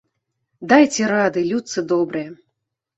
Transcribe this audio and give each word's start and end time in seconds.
Дайце 0.71 1.03
рады, 1.13 1.39
людцы 1.53 1.87
добрыя! 1.95 2.29